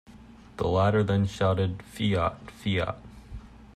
[0.57, 2.97] The latter then shouted, "Fiat", "fiat"!